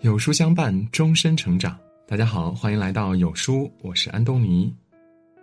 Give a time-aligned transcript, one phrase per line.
[0.00, 1.78] 有书相伴，终身成长。
[2.08, 4.74] 大家好，欢迎来到有书，我是安东尼。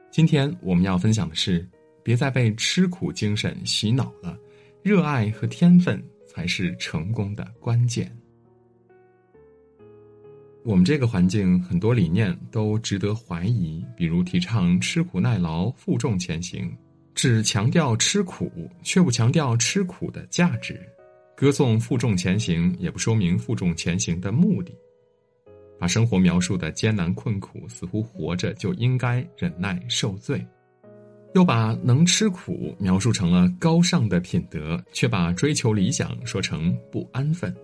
[0.10, 1.64] 今天我们要分享的是：
[2.02, 4.36] 别再被吃苦精神洗脑了，
[4.82, 8.12] 热爱和天分才是成功的关键。
[10.66, 16.76] 我们这个环境很多理念都值得怀疑，比如提倡吃苦耐劳、负重前行，
[17.14, 20.82] 只强调吃苦，却不强调吃苦的价值。
[21.40, 24.74] 歌颂负重前行，也不说明负重前行的目的。
[25.80, 30.40] 把生活描述的艰难困苦，似乎活着就应该忍耐受罪；
[31.36, 37.56] 又把能吃苦描述成了高尚的品德，却把追求理想说成不安分。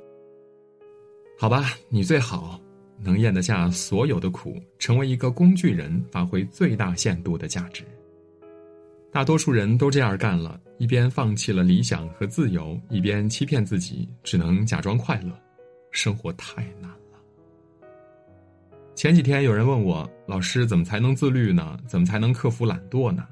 [1.39, 2.61] 好吧，你最好
[2.99, 7.83] 能咽得下所有的苦，成为一个工具人，发挥最大限度的价值。
[9.13, 15.39] 大多数人都这样干了，一边放弃了理想和自由，一边欺骗自己，只能假装快乐。
[15.91, 17.19] 生活太难了。
[18.95, 21.77] 前几天有人问我，老师怎么才能自律呢？
[21.87, 23.27] 怎么才能克服懒惰呢？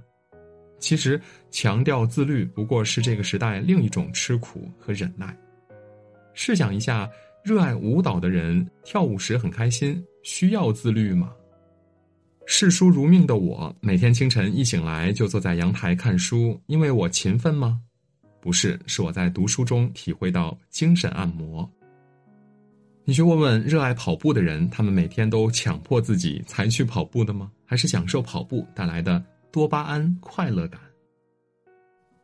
[0.77, 5.35] 其实，强调自律不过是这个时代另一种吃苦和忍耐。
[6.35, 7.09] 试想一下，
[7.43, 11.33] 热爱舞蹈的人跳舞时很开心，需要自律吗？
[12.45, 17.80] 视书如命的我，每天清晨一醒来就坐在阳台看书，因为我勤奋吗？
[18.42, 21.69] 不是，是我在读书中体会到精神按摩。
[23.06, 27.52] 你去问问热爱跑步的人，他们每天都强迫自己才去跑步的吗？
[27.66, 30.80] 还是享受跑步带来的多巴胺快乐感？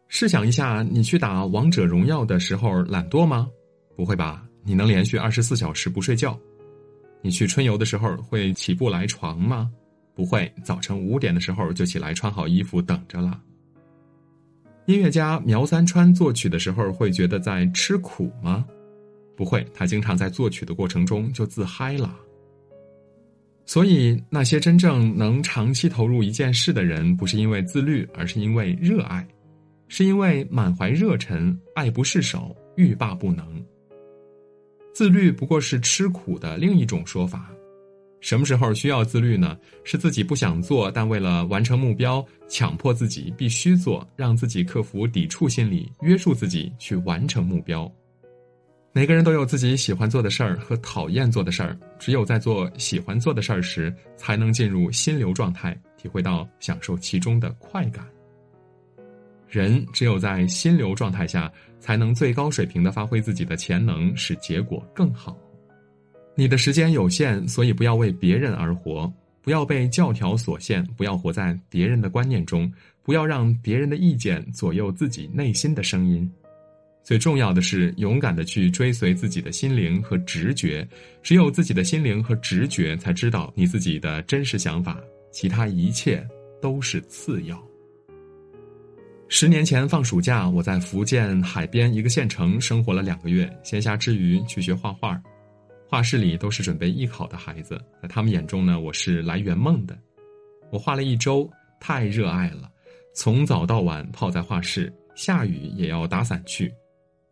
[0.08, 3.48] 试想一下，你去打王者荣耀的时候懒惰吗？
[3.95, 4.44] 不会吧？
[4.64, 6.38] 你能连续二十四小时不睡觉？
[7.22, 9.72] 你去春游的时候会起不来床吗？
[10.18, 13.40] 不会，早晨五点的时候就起来穿好衣服等着了。
[14.88, 18.66] 音乐家苗三川作曲的时候会觉得在吃苦吗？
[19.36, 22.16] 不会，他经常在作曲的过程中就自嗨了。
[23.64, 29.23] 所以，那些真正能长期投入一件事的人，不是因为自律，而是因为热爱，
[29.88, 33.45] 是因为满怀热忱，爱不释手，欲罢不能。
[34.95, 37.52] 自律不过是吃苦的另一种说法。
[38.27, 39.58] 什么时候需要自律呢？
[39.86, 47.89] 是自己不想做，但为了完成目标，强迫自己必须做，让自己克服抵触心理，约束自己去完成目标。
[48.92, 58.05] 每个人都有自己喜欢做的事儿和讨厌做的事儿，只有在做喜欢做的事儿时，才能进入心流状态，体会到享受其中的快感。
[59.48, 61.49] 人只有在心流状态下，
[61.80, 65.38] 才能最高水平的发挥自己的潜能，使结果更好。
[66.39, 69.11] 你的时间有限，所以不要为别人而活，
[69.42, 72.71] 不要被教条所限，不要活在别人的观念中，
[73.02, 76.30] 不要让别人的意见左右自己内心的声音。
[77.03, 80.87] 最重要的是，勇敢的去追随自己的心灵和直觉。
[81.23, 84.99] 只有自己的心灵和直觉，才知道你自己的真实想法，
[85.31, 86.23] 其他一切
[86.61, 87.59] 都是次要。
[89.27, 95.20] 十年前放暑假，我在福建海边一个县城生活了两个月，闲暇之余去学画画。
[95.89, 99.98] 画室里都是准备艺考的孩子，在他们眼中呢，我是来圆梦的。
[100.70, 101.49] 我画了一周，
[101.80, 102.70] 太热爱了，
[103.15, 106.70] 从早到晚泡在画室，下雨也要打伞去。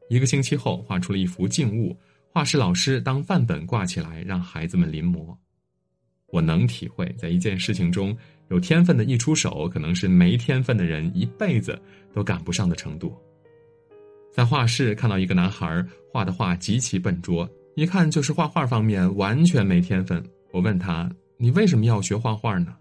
[0.09, 1.93] 一个星期后，画出了一幅静物，
[2.31, 5.35] 画室老师当范本挂起来，让孩子们临摹。
[6.27, 8.17] 我能体会，在一件事情中
[8.47, 11.77] 有天分的一出手，可能是没天分的人一辈子
[12.13, 13.13] 都赶不上的程度。
[14.31, 17.49] 在画室看到一个男孩画的画极其笨拙。
[17.75, 20.23] 一看就是画画方面完全没天分。
[20.51, 22.73] 我问他：“你为什么要学画画呢？”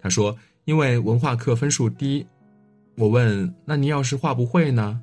[0.00, 0.36] 他说
[0.66, 2.26] ：“因为文化课分数低。”
[2.98, 5.00] 我问：“那你要是画不会呢？”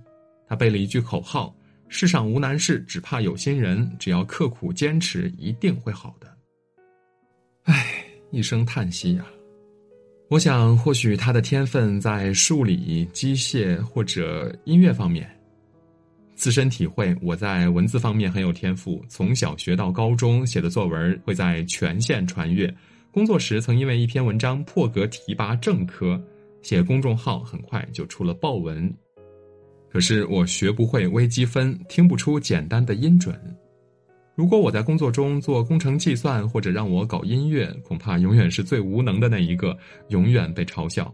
[0.47, 1.55] 他背了一句口号
[1.89, 3.91] ：“世上无难事，只怕有心人。
[3.97, 6.27] 只要刻苦坚持，一定会好的。”
[7.65, 9.25] 唉，一声叹息呀。
[10.29, 15.27] 我想，或许他的天分在数理、机械或者音乐方面。
[16.39, 22.73] 自身体会，我在文字方面很有天赋，从小学到高中写的作文会在全县传阅。
[23.11, 26.17] 工作时曾因为一篇文章破格提拔正科，
[26.61, 28.89] 写公众号很快就出了爆文。
[29.91, 33.37] 可是我学不会微积分，听不出简单的音准。
[34.33, 39.77] 如果我在工作中做工程计算，或者让我搞音乐，恐怕永远是最无能的那一个，
[40.07, 41.13] 永远被嘲笑。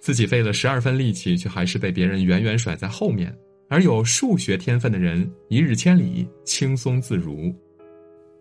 [0.00, 3.32] 自己费了十二分力气，却还是被别人远远甩在后面。
[3.72, 7.50] 而有数学天分的人，一日千里，轻松自如。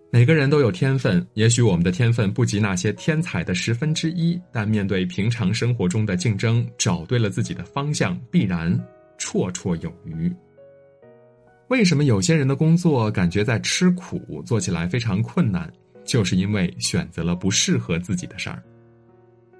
[0.09, 8.77] 每个人都有天分，也许我们的天分不及那些天才的十分之一，但面对平常生活中的竞争，找对了自己的方向，必然
[9.17, 10.29] 绰绰有余。
[11.69, 15.71] 为什么有些人的工作感觉在吃苦，做起来非常困难？
[16.03, 18.61] 就是因为选择了不适合自己的事儿，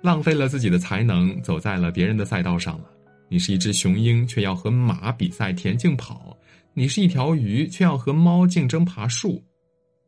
[0.03, 2.91] 浪费了自己的才能，走在了别人的赛道上了。
[3.31, 6.38] 你是一只雄鹰，却要和马比赛田径跑；
[6.74, 9.42] 你是一条鱼，却要和猫竞争爬树。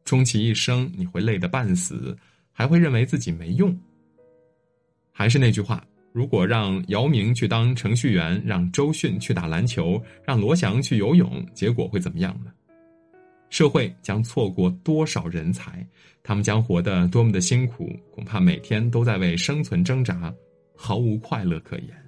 [0.04, 2.18] 终其一生，你会累得半死，
[2.52, 3.74] 还会认为自己没用。
[5.14, 5.82] 还是那句话，
[6.12, 12.52] 如果让姚明去当程序员，让周迅去打篮球，让罗翔去游泳，结果会怎么样呢？
[13.50, 15.88] 社会将错过多少人才？
[16.24, 17.90] 他们将活得多么的辛苦？
[18.12, 20.34] 恐怕每天都在为生存挣扎，
[20.76, 22.03] 毫无快乐可言。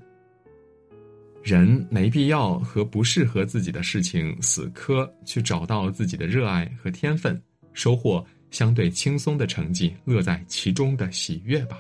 [1.46, 7.40] 人没必要和不适合自己的事情死磕，去找到自己的热爱和天分。
[7.72, 11.78] 收获相对轻松的成绩，乐在其中的喜悦吧。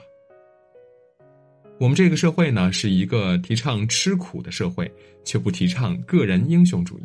[1.80, 4.90] 我们这个社会呢，是一个提倡吃苦的社会，
[5.24, 7.04] 却不提倡个人英雄主义。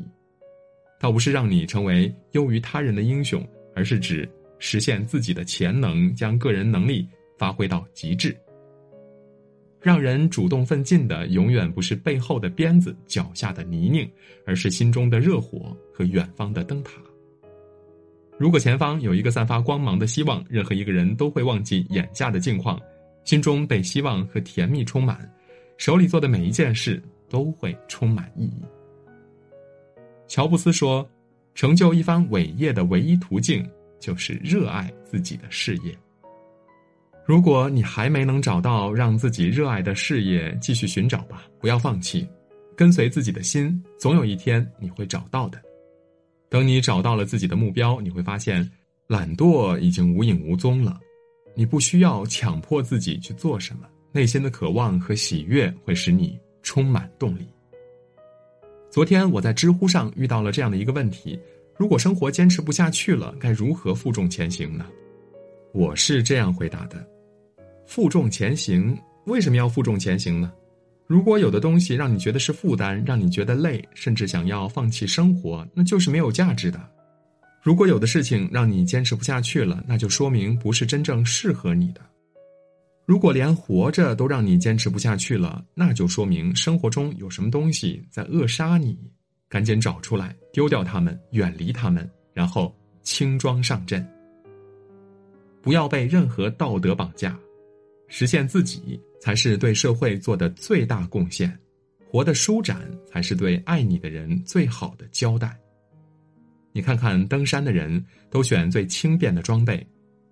[1.01, 3.43] 倒不是让你成为优于他人的英雄，
[3.75, 7.09] 而是指实现自己的潜能，将个人能力
[7.39, 8.37] 发挥到极致。
[9.81, 14.09] 让人主动奋进的，永远不是背后的鞭子、脚下的泥泞，
[14.45, 16.93] 而是心中的热火和远方的灯塔。
[18.39, 22.81] 如果前方有一个散发光芒的希望，任何一个人都会忘记眼下的境况，
[23.25, 25.31] 心中被希望和甜蜜充满，
[25.79, 28.63] 手里做的每一件事都会充满意义。
[30.27, 31.09] 乔布斯说
[31.55, 33.67] ：“成就一番伟业的唯一途径
[33.99, 35.97] 就是热爱自己的事业。”
[37.31, 42.29] 如果你还没能找到让自己热爱的事业，继续寻找吧，不要放弃，
[42.77, 45.63] 跟随自己的心，总有一天你会找到的。
[46.49, 48.69] 等你找到了自己的目标，你会发现，
[49.07, 50.99] 懒惰已经无影无踪了。
[51.55, 57.47] 你不需要强迫自己去做什么，内心的渴望和喜悦会使你充满动力。
[58.91, 61.39] 昨天我在知乎上遇到了这样的一个问题：
[61.77, 64.85] 如果生活坚持不下去了，该如何负重前行呢？
[65.73, 67.09] 我是这样回答的：
[67.91, 68.97] 负重前行，
[69.27, 70.53] 为什么要负重前行呢？
[71.09, 76.81] 如果有的东西让你觉得是负担，让你觉得累，甚至想要放弃生活，那就是没有价值的。
[77.61, 82.01] 如果有的事情让你坚持不下去了，那就说明不是真正适合你的。
[83.07, 88.97] 如果连活着都让你坚持不下去了，那就说明生活中有什么东西在扼杀你。
[89.49, 92.73] 赶紧找出来，丢掉他们，远离他们，然后
[93.03, 94.09] 轻装上阵。
[95.61, 97.37] 不要被任何道德绑架，
[98.11, 99.01] 实现自己。
[99.23, 101.55] 才是对社会做的最大贡献，
[102.11, 105.55] 活得舒展才是对爱你的人最好的交代。
[106.73, 109.87] 你看看，登山的人都选最轻便的装备，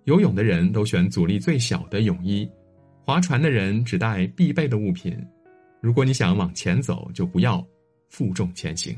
[0.05, 2.49] 游泳的人都选阻力最小的泳衣，
[3.05, 5.15] 划船的人只带必备的物品。
[5.81, 7.63] 如果你想往前走，就不要
[8.09, 8.97] 负重前行。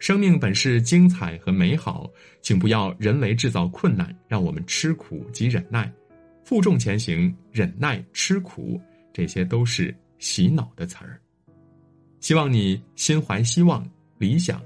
[0.00, 2.10] 生命本是精彩和美好，
[2.42, 5.88] 请不要人为制造困难，让我们吃苦及忍耐。
[6.44, 8.80] 负重前行、忍耐、吃苦，
[9.12, 11.18] 这些都是洗脑的词儿。
[12.20, 13.86] 希望你心怀希望、
[14.18, 14.62] 理想、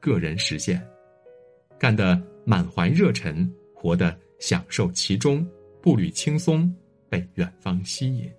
[0.00, 0.84] 个人实现，
[1.78, 5.46] 干得满怀热忱，活得享受其中，
[5.80, 6.72] 步履轻松，
[7.08, 8.30] 被远方吸引。